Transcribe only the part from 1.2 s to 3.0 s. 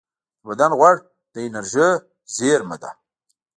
د انرژۍ زېرمه ده